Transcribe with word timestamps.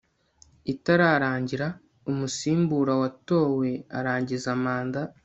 itararangira 0.73 1.67
umusimbura 2.11 2.93
watowe 3.01 3.69
arangiza 3.97 4.49
manda 4.63 5.01